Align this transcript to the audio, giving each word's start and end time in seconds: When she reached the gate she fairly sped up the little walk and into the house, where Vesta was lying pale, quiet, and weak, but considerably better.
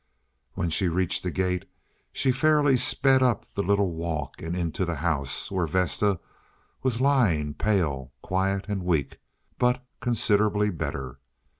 When 0.55 0.71
she 0.71 0.87
reached 0.87 1.21
the 1.21 1.29
gate 1.29 1.65
she 2.11 2.31
fairly 2.31 2.75
sped 2.75 3.21
up 3.21 3.45
the 3.45 3.61
little 3.61 3.91
walk 3.91 4.41
and 4.41 4.55
into 4.55 4.83
the 4.83 4.95
house, 4.95 5.51
where 5.51 5.67
Vesta 5.67 6.19
was 6.81 6.99
lying 7.01 7.53
pale, 7.53 8.11
quiet, 8.23 8.65
and 8.67 8.81
weak, 8.83 9.19
but 9.59 9.85
considerably 9.99 10.71
better. 10.71 11.19